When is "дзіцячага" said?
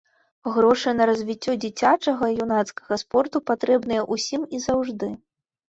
1.65-2.25